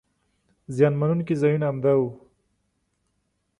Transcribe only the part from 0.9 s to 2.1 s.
مننونکي ځایونه همدا وو.